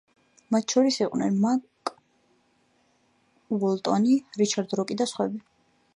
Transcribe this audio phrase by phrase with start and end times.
[0.53, 1.91] მათ შორის იყვნენ მარკ
[3.59, 5.45] უოლტონი, რიჩარდ როკი და სხვები.